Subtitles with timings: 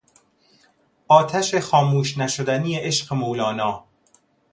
[1.07, 3.83] آتش خاموش نشدنی عشق مولانا